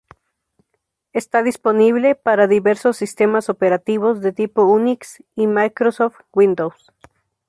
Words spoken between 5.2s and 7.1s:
y Microsoft Windows.